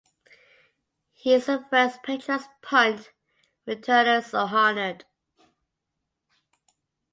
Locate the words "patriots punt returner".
2.01-4.27